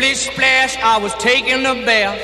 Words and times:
Splish 0.00 0.30
splash, 0.32 0.78
I 0.78 0.96
was 0.96 1.12
taking 1.18 1.66
a 1.66 1.74
bath. 1.84 2.16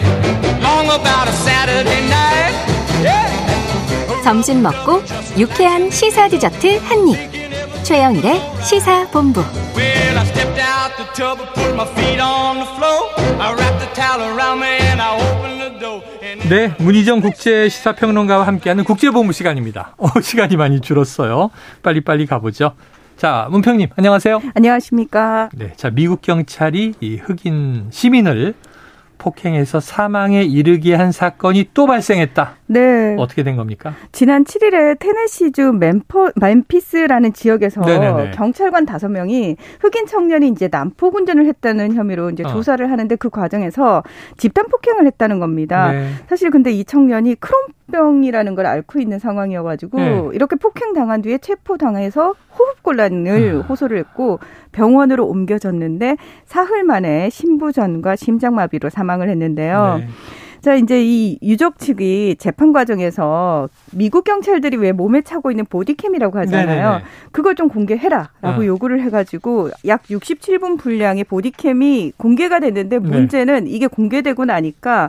Long 0.62 0.86
about 0.86 1.28
a 1.28 1.32
Saturday 1.44 2.08
night. 2.08 2.56
Yeah. 3.05 4.24
점심 4.24 4.62
먹고 4.62 5.02
유쾌한 5.37 5.90
시사 5.90 6.26
디저트 6.28 6.78
한 6.78 7.06
입. 7.06 7.84
최영일의 7.84 8.40
시사 8.64 9.10
본부. 9.10 9.42
Well, 9.76 10.16
I 10.16 10.24
stepped 10.24 10.58
out 10.58 10.96
the 10.96 11.04
tub 11.12 11.38
and 11.38 11.52
put 11.52 11.74
my 11.74 11.84
feet 11.92 12.18
on 12.18 12.60
the 12.60 12.67
floor. 12.76 13.12
I 13.38 13.53
wrapped 13.53 13.81
the 13.85 13.93
towel 13.93 14.22
around 14.22 14.61
me 14.61 14.81
and 14.81 15.03
I 15.03 15.13
opened 15.21 15.61
the 15.61 15.79
door. 15.79 16.03
And 16.23 16.49
네, 16.49 16.75
문희정 16.79 17.21
국제 17.21 17.69
시사평론가와 17.69 18.47
함께하는 18.47 18.85
국제본부 18.85 19.35
시간입니다. 19.35 19.93
어, 19.99 20.09
시간이 20.23 20.57
많이 20.57 20.81
줄었어요. 20.81 21.51
빨리빨리 21.83 22.25
가보죠. 22.25 22.73
자, 23.17 23.48
문평님, 23.51 23.89
안녕하세요. 23.96 24.43
안녕하십니까. 24.55 25.48
네, 25.57 25.73
자, 25.77 25.89
미국 25.89 26.21
경찰이 26.21 26.95
이 27.01 27.16
흑인 27.16 27.87
시민을 27.89 28.53
폭행해서 29.16 29.80
사망에 29.80 30.42
이르게 30.42 30.95
한 30.95 31.12
사건이 31.12 31.70
또 31.73 31.87
발생했다. 31.87 32.56
네. 32.66 33.16
어떻게 33.19 33.42
된 33.42 33.56
겁니까? 33.56 33.95
지난 34.12 34.45
7일에 34.45 34.98
테네시주 34.98 35.73
멤퍼, 35.73 36.30
멤피스라는 36.37 37.33
지역에서 37.33 37.80
네네네. 37.80 38.33
경찰관 38.33 38.84
5명이 38.84 39.56
흑인 39.80 40.06
청년이 40.06 40.48
이제 40.48 40.69
난폭 40.70 41.14
운전을 41.14 41.47
했다는 41.47 41.95
혐의로 41.95 42.28
이제 42.28 42.45
어. 42.45 42.48
조사를 42.48 42.89
하는데 42.91 43.17
그 43.17 43.30
과정에서 43.30 44.03
집단 44.37 44.67
폭행을 44.67 45.06
했다는 45.06 45.41
겁니다. 45.41 45.91
네. 45.91 46.11
사실 46.28 46.51
근데 46.51 46.70
이 46.70 46.84
청년이 46.84 47.37
크론병이라는 47.37 48.55
걸 48.55 48.67
앓고 48.67 49.01
있는 49.01 49.19
상황이어가지고 49.19 49.98
네. 49.98 50.28
이렇게 50.34 50.56
폭행 50.56 50.92
당한 50.92 51.23
뒤에 51.23 51.39
체포 51.39 51.78
당해서 51.78 52.34
호흡곤란을 52.59 53.60
아. 53.62 53.66
호소를 53.66 53.98
했고 53.98 54.38
병원으로 54.73 55.27
옮겨졌는데 55.27 56.16
사흘 56.45 56.84
만에 56.84 57.30
심부전과 57.30 58.16
심장마비로 58.16 58.91
사망을 58.91 59.28
했는데요. 59.28 59.98
네. 60.01 60.09
자, 60.66 60.75
이제 60.75 61.00
이 61.00 61.39
유족 61.42 61.78
측이 61.78 62.36
재판 62.41 62.72
과정에서 62.72 63.69
미국 63.92 64.25
경찰들이 64.25 64.77
왜 64.78 64.91
몸에 64.91 65.22
차고 65.22 65.53
있는 65.53 65.64
보디캠이라고 65.64 66.39
하잖아요. 66.41 66.66
네네네. 66.66 67.05
그걸 67.31 67.55
좀 67.55 67.69
공개해라라고 67.69 68.62
어. 68.62 68.66
요구를 68.66 69.00
해가지고 69.03 69.70
약 69.86 70.03
67분 70.05 70.77
분량의 70.77 71.22
보디캠이 71.22 72.14
공개가 72.16 72.59
됐는데 72.59 72.98
네. 72.98 73.09
문제는 73.09 73.69
이게 73.69 73.86
공개되고 73.86 74.44
나니까 74.44 75.09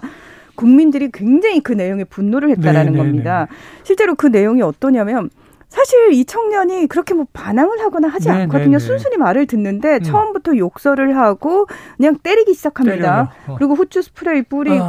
국민들이 0.53 1.09
굉장히 1.11 1.59
그 1.61 1.73
내용에 1.73 2.03
분노를 2.03 2.49
했다라는 2.51 2.91
네네네. 2.91 2.97
겁니다. 2.97 3.47
실제로 3.81 4.13
그 4.13 4.27
내용이 4.27 4.61
어떠냐면 4.61 5.31
사실 5.69 6.13
이 6.13 6.23
청년이 6.25 6.87
그렇게 6.87 7.13
뭐 7.13 7.25
반항을 7.33 7.81
하거나 7.81 8.07
하지 8.07 8.29
네네네. 8.29 8.43
않거든요. 8.43 8.79
순순히 8.79 9.17
말을 9.17 9.47
듣는데 9.47 9.95
음. 9.95 9.99
처음부터 10.01 10.57
욕설을 10.57 11.17
하고 11.17 11.67
그냥 11.97 12.17
때리기 12.21 12.53
시작합니다. 12.53 13.31
어. 13.47 13.55
그리고 13.57 13.73
후추 13.73 14.01
스프레이 14.01 14.43
뿌리고 14.43 14.83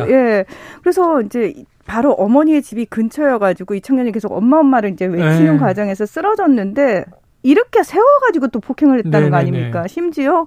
아. 0.00 0.08
예. 0.08 0.44
그래서 0.80 1.20
이제 1.20 1.54
바로 1.86 2.12
어머니의 2.12 2.62
집이 2.62 2.86
근처여가지고 2.86 3.74
이 3.74 3.80
청년이 3.80 4.12
계속 4.12 4.32
엄마 4.32 4.58
엄마를 4.58 4.90
이제 4.90 5.04
외치는 5.04 5.54
네. 5.54 5.58
과정에서 5.58 6.06
쓰러졌는데 6.06 7.04
이렇게 7.42 7.82
세워가지고 7.82 8.48
또 8.48 8.60
폭행을 8.60 8.98
했다는 8.98 9.30
거 9.30 9.36
네네네. 9.36 9.58
아닙니까? 9.58 9.86
심지어 9.88 10.46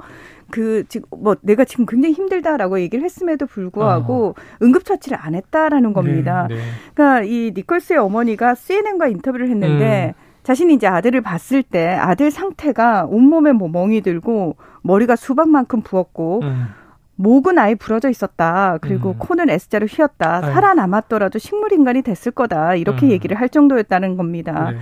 그 0.51 0.83
지금 0.87 1.07
뭐 1.11 1.35
내가 1.41 1.65
지금 1.65 1.85
굉장히 1.85 2.13
힘들다라고 2.13 2.79
얘기를 2.79 3.03
했음에도 3.03 3.45
불구하고 3.45 4.35
응급처치를 4.61 5.17
안 5.19 5.35
했다라는 5.35 5.93
겁니다. 5.93 6.43
어. 6.43 6.47
네, 6.47 6.55
네. 6.55 6.61
그러니까 6.93 7.23
이 7.23 7.51
니콜스의 7.55 7.99
어머니가 7.99 8.55
CNN과 8.55 9.07
인터뷰를 9.07 9.49
했는데 9.49 10.13
음. 10.15 10.25
자신이 10.43 10.75
이제 10.75 10.85
아들을 10.85 11.21
봤을 11.21 11.63
때 11.63 11.87
아들 11.87 12.29
상태가 12.29 13.05
온몸에 13.05 13.51
뭐 13.51 13.67
멍이 13.67 14.01
들고 14.01 14.55
머리가 14.83 15.15
수박만큼 15.15 15.81
부었고 15.81 16.41
음. 16.43 16.67
목은 17.15 17.57
아예 17.57 17.75
부러져 17.75 18.09
있었다. 18.09 18.77
그리고 18.81 19.11
음. 19.11 19.15
코는 19.17 19.49
S자로 19.49 19.87
휘었다. 19.87 20.41
살아남았더라도 20.41 21.39
식물 21.39 21.71
인간이 21.71 22.01
됐을 22.01 22.31
거다. 22.31 22.75
이렇게 22.75 23.05
음. 23.07 23.11
얘기를 23.11 23.39
할 23.39 23.49
정도였다는 23.49 24.17
겁니다. 24.17 24.71
네. 24.71 24.77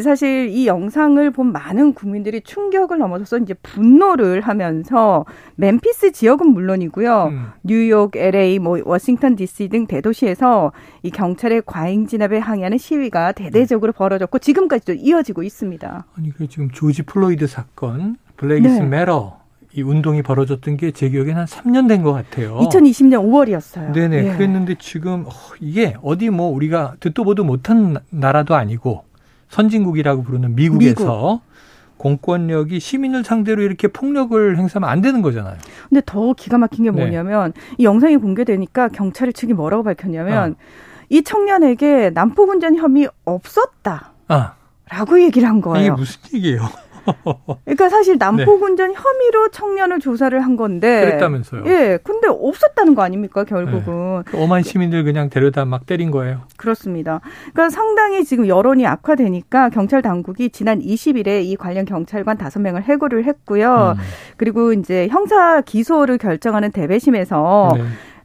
사실 0.00 0.48
이 0.48 0.66
영상을 0.66 1.30
본 1.30 1.52
많은 1.52 1.94
국민들이 1.94 2.40
충격을 2.40 2.98
넘어서서 2.98 3.38
이제 3.38 3.54
분노를 3.54 4.40
하면서 4.40 5.24
멤피스 5.54 6.10
지역은 6.10 6.48
물론이고요. 6.48 7.24
음. 7.26 7.46
뉴욕, 7.62 8.16
LA, 8.16 8.58
뭐 8.58 8.78
워싱턴 8.84 9.36
DC 9.36 9.68
등 9.68 9.86
대도시에서 9.86 10.72
이 11.02 11.10
경찰의 11.10 11.62
과잉 11.66 12.06
진압에 12.06 12.38
항의하는 12.38 12.78
시위가 12.78 13.32
대대적으로 13.32 13.92
벌어졌고 13.92 14.40
지금까지도 14.40 14.94
이어지고 14.94 15.44
있습니다. 15.44 16.06
아니, 16.16 16.30
그 16.30 16.48
지금 16.48 16.70
조지 16.70 17.02
플로이드 17.02 17.46
사건, 17.46 18.16
Black 18.36 18.64
Lives 18.64 18.80
네. 18.80 18.86
Matter 18.86 19.43
이 19.76 19.82
운동이 19.82 20.22
벌어졌던 20.22 20.76
게 20.76 20.92
제 20.92 21.08
기억엔 21.08 21.36
한 21.36 21.46
3년 21.46 21.88
된 21.88 22.02
것 22.02 22.12
같아요. 22.12 22.56
2020년 22.58 23.24
5월이었어요. 23.28 23.92
네네. 23.92 24.36
그랬는데 24.36 24.76
지금 24.78 25.24
어, 25.26 25.30
이게 25.60 25.96
어디 26.02 26.30
뭐 26.30 26.48
우리가 26.50 26.94
듣도 27.00 27.24
보도 27.24 27.42
못한 27.44 27.94
나- 27.94 28.00
나라도 28.10 28.54
아니고 28.54 29.04
선진국이라고 29.48 30.22
부르는 30.22 30.54
미국에서 30.54 31.40
공권력이 31.96 32.80
시민을 32.80 33.24
상대로 33.24 33.62
이렇게 33.62 33.88
폭력을 33.88 34.56
행사하면 34.58 34.88
안 34.90 35.00
되는 35.00 35.22
거잖아요. 35.22 35.56
근데 35.88 36.02
더 36.04 36.32
기가 36.34 36.58
막힌 36.58 36.84
게 36.84 36.90
네. 36.90 36.96
뭐냐면 37.00 37.52
이 37.78 37.84
영상이 37.84 38.16
공개되니까 38.18 38.88
경찰 38.88 39.32
측이 39.32 39.54
뭐라고 39.54 39.82
밝혔냐면 39.84 40.52
어. 40.52 40.54
이 41.08 41.22
청년에게 41.22 42.10
난폭 42.10 42.48
운전 42.50 42.76
혐의 42.76 43.08
없었다라고 43.24 44.12
아, 44.28 44.54
얘기를 45.18 45.48
한 45.48 45.56
이게 45.58 45.62
거예요. 45.64 45.94
무슨 45.94 46.20
얘기예요? 46.34 46.68
그러니까 47.64 47.88
사실 47.88 48.16
난폭 48.18 48.62
운전 48.62 48.92
혐의로 48.92 49.48
청년을 49.50 50.00
조사를 50.00 50.38
한 50.40 50.56
건데 50.56 51.00
네. 51.00 51.04
그랬다면서요. 51.06 51.64
예, 51.66 51.98
근데 52.02 52.28
없었다는 52.28 52.94
거 52.94 53.02
아닙니까 53.02 53.44
결국은 53.44 54.22
그 54.24 54.40
엄한 54.40 54.62
시민들 54.62 55.04
그냥 55.04 55.30
데려다 55.30 55.64
막 55.64 55.86
때린 55.86 56.10
거예요. 56.10 56.42
그렇습니다. 56.56 57.20
그러니까 57.52 57.70
상당히 57.70 58.24
지금 58.24 58.46
여론이 58.46 58.86
악화되니까 58.86 59.70
경찰 59.70 60.02
당국이 60.02 60.50
지난 60.50 60.80
20일에 60.80 61.44
이 61.44 61.56
관련 61.56 61.84
경찰관 61.84 62.38
5명을 62.38 62.82
해고를 62.82 63.24
했고요. 63.24 63.94
음. 63.96 64.02
그리고 64.36 64.72
이제 64.72 65.08
형사 65.08 65.60
기소를 65.60 66.18
결정하는 66.18 66.72
대배심에서 66.72 67.72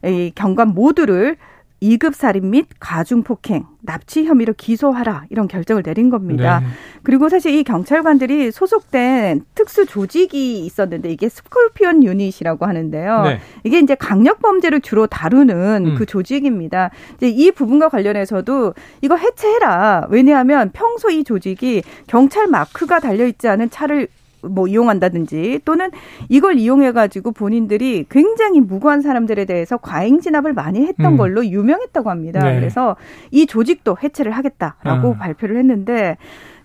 네. 0.02 0.10
이 0.10 0.32
경관 0.34 0.68
모두를 0.68 1.36
2급 1.82 2.14
살인 2.14 2.50
및 2.50 2.66
가중 2.78 3.22
폭행, 3.22 3.64
납치 3.80 4.24
혐의로 4.24 4.52
기소하라 4.56 5.24
이런 5.30 5.48
결정을 5.48 5.82
내린 5.82 6.10
겁니다. 6.10 6.60
네. 6.60 6.66
그리고 7.02 7.28
사실 7.28 7.54
이 7.54 7.64
경찰관들이 7.64 8.50
소속된 8.50 9.44
특수 9.54 9.86
조직이 9.86 10.64
있었는데 10.66 11.10
이게 11.10 11.28
스콜피온 11.28 12.04
유닛이라고 12.04 12.66
하는데요. 12.66 13.22
네. 13.22 13.40
이게 13.64 13.78
이제 13.78 13.94
강력 13.94 14.40
범죄를 14.42 14.80
주로 14.80 15.06
다루는 15.06 15.86
음. 15.86 15.94
그 15.96 16.04
조직입니다. 16.04 16.90
이제 17.16 17.28
이 17.28 17.50
부분과 17.50 17.88
관련해서도 17.88 18.74
이거 19.00 19.16
해체해라. 19.16 20.08
왜냐하면 20.10 20.70
평소 20.72 21.10
이 21.10 21.24
조직이 21.24 21.82
경찰 22.06 22.46
마크가 22.46 23.00
달려 23.00 23.26
있지 23.26 23.48
않은 23.48 23.70
차를 23.70 24.08
뭐 24.42 24.66
이용한다든지 24.66 25.60
또는 25.64 25.90
이걸 26.28 26.58
이용해 26.58 26.92
가지고 26.92 27.32
본인들이 27.32 28.06
굉장히 28.08 28.60
무고한 28.60 29.02
사람들에 29.02 29.44
대해서 29.44 29.76
과잉 29.76 30.20
진압을 30.20 30.52
많이 30.52 30.86
했던 30.86 31.12
음. 31.12 31.16
걸로 31.16 31.44
유명했다고 31.44 32.10
합니다. 32.10 32.40
네. 32.42 32.58
그래서 32.58 32.96
이 33.30 33.46
조직도 33.46 33.96
해체를 34.02 34.32
하겠다라고 34.32 35.14
아. 35.14 35.18
발표를 35.18 35.56
했는데 35.58 36.16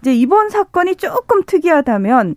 이제 0.01 0.13
이번 0.13 0.49
사건이 0.49 0.95
조금 0.95 1.43
특이하다면 1.45 2.35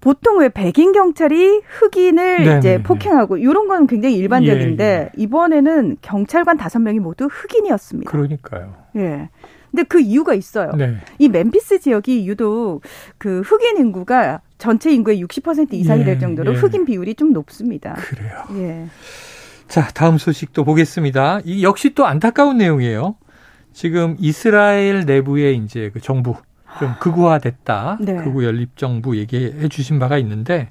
보통 0.00 0.40
왜 0.40 0.48
백인 0.48 0.90
경찰이 0.92 1.62
흑인을 1.64 2.38
네네네. 2.38 2.58
이제 2.58 2.82
폭행하고 2.82 3.36
이런 3.36 3.68
건 3.68 3.86
굉장히 3.86 4.16
일반적인데 4.16 4.84
예, 4.84 4.88
예. 5.04 5.10
이번에는 5.16 5.98
경찰관 6.02 6.56
다섯 6.56 6.80
명이 6.80 6.98
모두 6.98 7.28
흑인이었습니다. 7.30 8.10
그러니까요. 8.10 8.74
예. 8.96 9.30
근데 9.72 9.82
그 9.84 10.00
이유가 10.00 10.34
있어요. 10.34 10.70
네. 10.76 10.98
이 11.18 11.28
멤피스 11.28 11.80
지역이 11.80 12.28
유독 12.28 12.82
그 13.18 13.40
흑인 13.40 13.78
인구가 13.78 14.40
전체 14.58 14.92
인구의 14.92 15.24
60% 15.24 15.72
이상이 15.72 16.02
예, 16.02 16.04
될 16.04 16.18
정도로 16.20 16.54
예. 16.54 16.56
흑인 16.58 16.84
비율이 16.84 17.14
좀 17.14 17.32
높습니다. 17.32 17.94
그래요. 17.94 18.44
예. 18.56 18.86
자, 19.66 19.88
다음 19.88 20.18
소식도 20.18 20.64
보겠습니다. 20.64 21.40
이 21.44 21.64
역시 21.64 21.94
또 21.94 22.06
안타까운 22.06 22.58
내용이에요. 22.58 23.16
지금 23.72 24.16
이스라엘 24.20 25.06
내부에 25.06 25.52
이제 25.52 25.90
그 25.92 26.00
정부 26.00 26.36
좀 26.78 26.94
극우화됐다. 27.00 27.98
네. 28.00 28.16
극우 28.16 28.44
연립 28.44 28.76
정부 28.76 29.16
얘기해 29.16 29.68
주신 29.68 29.98
바가 29.98 30.18
있는데 30.18 30.70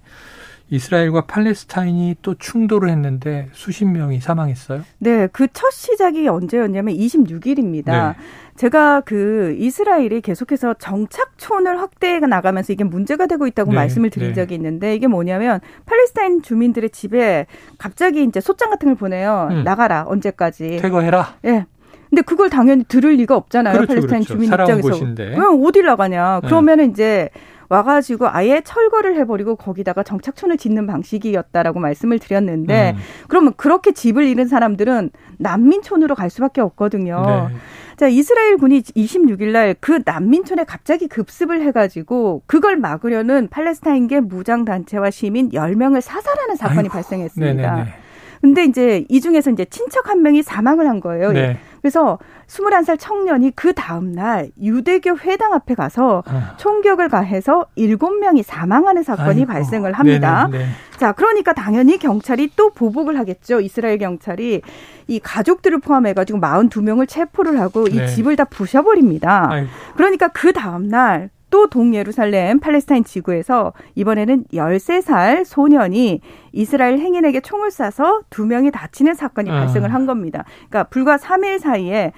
이스라엘과 0.82 1.26
팔레스타인이 1.26 2.16
또 2.22 2.34
충돌을 2.36 2.90
했는데 2.90 3.50
수십 3.52 3.86
명이 3.86 4.22
사망했어요. 4.22 4.82
네, 5.00 5.28
그 5.28 5.48
첫 5.54 5.70
시작이 5.72 6.28
언제였냐면 6.30 6.96
26일입니다. 6.96 7.86
네. 7.86 8.16
제가 8.56 9.02
그 9.02 9.54
이스라엘이 9.60 10.22
계속해서 10.22 10.76
정착촌을 10.76 11.80
확대해 11.80 12.20
나가면서 12.20 12.72
이게 12.74 12.84
문제가 12.86 13.28
되고 13.28 13.46
있다고 13.48 13.72
네, 13.72 13.76
말씀을 13.76 14.10
드린 14.10 14.30
네. 14.30 14.34
적이 14.34 14.56
있는데 14.56 14.96
이게 14.96 15.08
뭐냐면 15.08 15.60
팔레스타인 15.86 16.42
주민들의 16.42 16.90
집에 16.92 17.48
갑자기 17.78 18.24
이제 18.24 18.40
소장 18.40 18.70
같은 18.70 18.88
걸 18.88 18.96
보내요. 18.96 19.50
음. 19.52 19.64
나가라 19.66 20.06
언제까지. 20.08 20.78
퇴거해라. 20.78 21.36
예. 21.46 21.66
근데 22.10 22.22
그걸 22.22 22.50
당연히 22.50 22.84
들을 22.86 23.12
리가 23.14 23.36
없잖아요. 23.36 23.74
그렇죠, 23.74 23.88
팔레스타인 23.90 24.24
그렇죠. 24.24 24.34
주민 24.34 24.52
입장에서. 24.54 24.90
곳인데. 24.90 25.36
그럼 25.36 25.62
어딜 25.66 25.86
나가냐. 25.86 26.40
네. 26.42 26.48
그러면은 26.48 26.92
이제 26.92 27.30
와가지고 27.72 28.28
아예 28.28 28.60
철거를 28.62 29.16
해버리고 29.16 29.56
거기다가 29.56 30.04
정착촌을 30.04 30.58
짓는 30.58 30.88
방식이었다라고 30.88 31.80
말씀을 31.80 32.20
드렸는데 32.20 32.96
음. 32.98 33.02
그러면 33.30 33.54
그렇게 33.56 33.94
집을 33.94 34.26
잃은 34.28 34.48
사람들은 34.48 35.10
난민촌으로 35.38 36.16
갈 36.16 36.30
수밖에 36.30 36.60
없거든요. 36.60 37.24
네. 37.50 37.56
자, 37.96 38.08
이스라엘 38.08 38.58
군이 38.58 38.82
26일 38.82 39.52
날 39.52 39.76
그 39.80 40.02
난민촌에 40.04 40.66
갑자기 40.66 41.08
급습을 41.08 41.62
해가지고 41.62 42.42
그걸 42.46 42.76
막으려는 42.76 43.48
팔레스타인계 43.50 44.20
무장단체와 44.22 45.10
시민 45.12 45.50
10명을 45.50 46.02
사살하는 46.02 46.56
사건이 46.58 46.80
아이고. 46.80 46.90
발생했습니다. 46.94 47.76
네네네. 47.76 47.94
근데 48.42 48.66
이제 48.66 49.06
이 49.08 49.22
중에서 49.22 49.52
이제 49.52 49.66
친척 49.66 50.10
한 50.10 50.24
명이 50.24 50.42
사망을 50.42 50.90
한 50.90 51.00
거예요. 51.00 51.32
네. 51.32 51.58
그래서 51.82 52.20
21살 52.48 52.98
청년이 53.00 53.52
그 53.56 53.74
다음날 53.74 54.50
유대교 54.62 55.18
회당 55.20 55.54
앞에 55.54 55.74
가서 55.74 56.24
아. 56.28 56.56
총격을 56.58 57.10
가해서 57.10 57.66
7명이 57.78 58.44
사망하는 58.44 59.04
사건이 59.04 59.42
아이고. 59.42 59.46
발생을 59.46 59.94
합니다. 59.94 60.48
네네, 60.52 60.66
네. 60.66 60.70
자, 60.98 61.12
그러니까 61.12 61.54
당연히 61.54 61.98
경찰이 61.98 62.52
또 62.56 62.72
보복을 62.72 63.18
하겠죠. 63.18 63.62
이스라엘 63.62 63.98
경찰이 63.98 64.62
이 65.08 65.20
가족들을 65.20 65.80
포함해가지고 65.80 66.40
42명을 66.40 67.08
체포를 67.08 67.60
하고 67.60 67.86
네. 67.86 68.04
이 68.04 68.08
집을 68.08 68.36
다 68.36 68.44
부셔버립니다. 68.46 69.52
아이고. 69.52 69.70
그러니까 69.96 70.28
그 70.30 70.54
다음날 70.54 71.30
또 71.51 71.68
동예루살렘 71.68 72.59
팔레스타인 72.59 73.03
지구에서 73.03 73.74
이번에는 73.94 74.45
13살 74.51 75.45
소년이 75.45 76.21
이스라엘 76.53 76.98
행인에게 76.98 77.42
총을 77.42 77.69
쏴서 77.69 78.24
두 78.31 78.45
명이 78.45 78.71
다치는 78.71 79.13
사건이 79.13 79.51
아. 79.51 79.59
발생을 79.59 79.94
한 79.94 80.07
겁니다. 80.07 80.45
그러니까 80.69 80.86
불과 80.86 81.18
3일 81.18 81.59
사이에 81.59 82.07
아, 82.07 82.12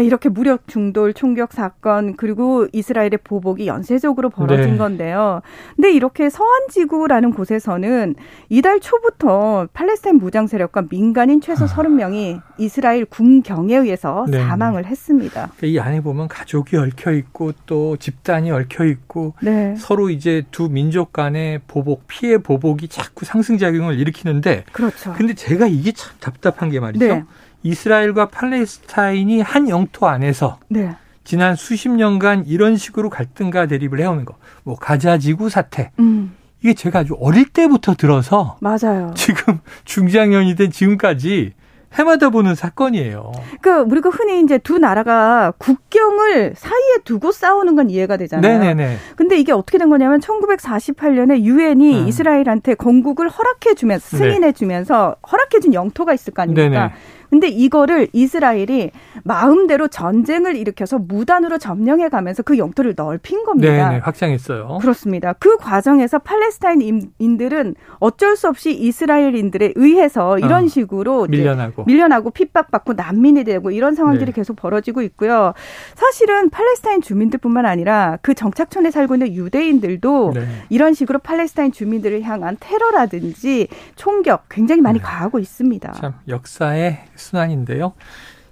이렇게 0.00 0.28
무력 0.28 0.66
중돌 0.68 1.14
총격 1.14 1.52
사건 1.52 2.16
그리고 2.16 2.66
이스라엘의 2.72 3.18
보복이 3.24 3.66
연쇄적으로 3.66 4.30
벌어진 4.30 4.72
네. 4.72 4.76
건데요. 4.78 5.42
근데 5.74 5.92
이렇게 5.92 6.30
서한 6.30 6.68
지구라는 6.70 7.32
곳에서는 7.32 8.14
이달 8.48 8.80
초부터 8.80 9.68
팔레스타인 9.72 10.16
무장 10.16 10.46
세력과 10.46 10.86
민간인 10.90 11.40
최소 11.40 11.64
아. 11.64 11.68
30명이 11.68 12.40
이스라엘 12.58 13.04
군경에 13.04 13.76
의해서 13.76 14.26
네. 14.28 14.38
사망을 14.38 14.86
했습니다. 14.86 15.50
그러니까 15.56 15.66
이 15.66 15.78
안에 15.78 16.00
보면 16.00 16.28
가족이 16.28 16.76
얽혀 16.76 17.12
있고 17.12 17.52
또 17.66 17.96
집단이 17.96 18.50
얽혀 18.50 18.84
있고 18.84 19.34
네. 19.40 19.74
서로 19.76 20.10
이제 20.10 20.42
두 20.50 20.68
민족 20.68 21.12
간의 21.12 21.60
보복 21.66 22.06
피해 22.06 22.38
보복이 22.38 22.88
자꾸 22.88 23.24
상승 23.24 23.58
작용을 23.58 23.98
일으키는데 23.98 24.64
그렇죠. 24.72 25.12
근데 25.14 25.34
제가 25.34 25.66
이게 25.66 25.92
참 25.92 26.14
답답한 26.20 26.70
게 26.70 26.80
말이죠. 26.80 27.24
네. 27.66 27.70
이스라엘과 27.70 28.28
팔레스타인이 28.28 29.40
한 29.40 29.68
영토 29.68 30.06
안에서 30.06 30.58
네. 30.68 30.94
지난 31.24 31.56
수십 31.56 31.88
년간 31.88 32.44
이런 32.46 32.76
식으로 32.76 33.10
갈등과 33.10 33.66
대립을 33.66 34.00
해오는 34.00 34.24
거, 34.24 34.36
뭐 34.62 34.76
가자 34.76 35.18
지구 35.18 35.48
사태. 35.50 35.90
음. 35.98 36.36
이게 36.62 36.72
제가 36.74 37.00
아주 37.00 37.16
어릴 37.20 37.48
때부터 37.48 37.94
들어서 37.94 38.56
맞아요. 38.60 39.12
지금 39.14 39.58
중장년이 39.84 40.54
된 40.54 40.70
지금까지 40.70 41.52
해마다 41.94 42.30
보는 42.30 42.54
사건이에요. 42.54 43.32
그러니까 43.60 43.82
우리가 43.90 44.10
흔히 44.10 44.42
이제 44.42 44.58
두 44.58 44.78
나라가 44.78 45.52
국경을 45.58 46.54
사이에 46.56 46.98
두고 47.04 47.32
싸우는 47.32 47.74
건 47.74 47.90
이해가 47.90 48.16
되잖아요. 48.16 48.58
네네네. 48.58 48.96
근데 49.16 49.38
이게 49.38 49.52
어떻게 49.52 49.78
된 49.78 49.88
거냐면 49.88 50.20
1948년에 50.20 51.40
유엔이 51.40 52.02
음. 52.02 52.08
이스라엘한테 52.08 52.74
건국을 52.74 53.28
허락해 53.28 53.74
주면서 53.74 54.16
승인해 54.16 54.52
주면서 54.52 55.16
네. 55.16 55.30
허락해 55.30 55.60
준 55.60 55.74
영토가 55.74 56.12
있을 56.12 56.34
거 56.34 56.42
아닙니까? 56.42 56.68
네네. 56.68 56.92
근데 57.30 57.48
이거를 57.48 58.08
이스라엘이 58.12 58.90
마음대로 59.24 59.88
전쟁을 59.88 60.56
일으켜서 60.56 60.98
무단으로 60.98 61.58
점령해 61.58 62.08
가면서 62.08 62.42
그 62.42 62.58
영토를 62.58 62.94
넓힌 62.96 63.44
겁니다. 63.44 63.90
네, 63.90 63.98
확장했어요. 63.98 64.78
그렇습니다. 64.80 65.32
그 65.34 65.56
과정에서 65.56 66.18
팔레스타인인들은 66.18 67.74
어쩔 67.98 68.36
수 68.36 68.48
없이 68.48 68.72
이스라엘인들에 68.72 69.72
의해서 69.76 70.38
이런 70.38 70.64
어, 70.64 70.68
식으로 70.68 71.26
밀려나고 71.26 71.84
밀려나고 71.84 72.30
핍박받고 72.30 72.94
난민이 72.94 73.44
되고 73.44 73.70
이런 73.70 73.94
상황들이 73.94 74.26
네. 74.26 74.32
계속 74.32 74.56
벌어지고 74.56 75.02
있고요. 75.02 75.52
사실은 75.94 76.50
팔레스타인 76.50 77.00
주민들뿐만 77.00 77.66
아니라 77.66 78.18
그 78.22 78.34
정착촌에 78.34 78.90
살고 78.90 79.14
있는 79.16 79.34
유대인들도 79.34 80.32
네. 80.34 80.46
이런 80.68 80.94
식으로 80.94 81.18
팔레스타인 81.18 81.72
주민들을 81.72 82.22
향한 82.22 82.56
테러라든지 82.60 83.68
총격 83.96 84.44
굉장히 84.48 84.80
많이 84.80 84.98
네. 84.98 85.04
가하고 85.04 85.38
있습니다. 85.38 85.92
참 85.92 86.14
역사의 86.28 86.98
순환인데요. 87.26 87.92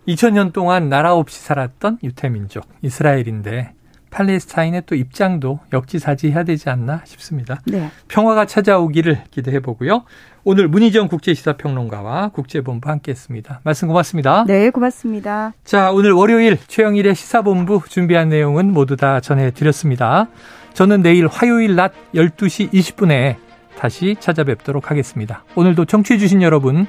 2000년 0.08 0.52
동안 0.52 0.88
나라 0.88 1.14
없이 1.14 1.40
살았던 1.40 1.98
유태민족 2.02 2.66
이스라엘인데 2.82 3.72
팔레스타인의 4.10 4.82
또 4.86 4.94
입장도 4.94 5.60
역지사지해야 5.72 6.44
되지 6.44 6.70
않나 6.70 7.02
싶습니다. 7.04 7.60
네. 7.66 7.90
평화가 8.06 8.46
찾아오기를 8.46 9.24
기대해 9.30 9.58
보고요. 9.60 10.04
오늘 10.44 10.68
문희정 10.68 11.08
국제시사평론가와 11.08 12.28
국제본부 12.28 12.88
함께했습니다. 12.88 13.60
말씀 13.64 13.88
고맙습니다. 13.88 14.44
네, 14.46 14.70
고맙습니다. 14.70 15.52
자, 15.64 15.90
오늘 15.90 16.12
월요일 16.12 16.58
최영일의 16.68 17.14
시사본부 17.16 17.80
준비한 17.88 18.28
내용은 18.28 18.72
모두 18.72 18.96
다 18.96 19.20
전해드렸습니다. 19.20 20.28
저는 20.74 21.02
내일 21.02 21.26
화요일 21.26 21.74
낮 21.74 21.92
12시 22.14 22.70
20분에 22.72 23.36
다시 23.76 24.16
찾아뵙도록 24.20 24.90
하겠습니다. 24.90 25.44
오늘도 25.56 25.86
청취해주신 25.86 26.42
여러분 26.42 26.86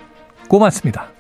고맙습니다. 0.48 1.15